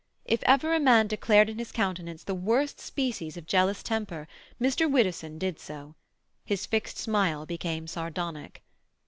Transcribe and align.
If 0.25 0.41
ever 0.47 0.73
a 0.73 0.79
man 0.79 1.05
declared 1.05 1.47
in 1.47 1.59
his 1.59 1.71
countenance 1.71 2.23
the 2.23 2.33
worst 2.33 2.79
species 2.79 3.37
of 3.37 3.45
jealous 3.45 3.83
temper, 3.83 4.27
Mr. 4.59 4.89
Widdowson 4.91 5.37
did 5.37 5.59
so. 5.59 5.93
His 6.43 6.65
fixed 6.65 6.97
smile 6.97 7.45
became 7.45 7.85
sardonic. 7.85 8.63